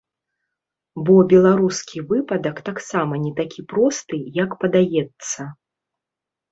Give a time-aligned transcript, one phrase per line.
[1.09, 5.41] Бо беларускі выпадак таксама не такі просты, як падаецца.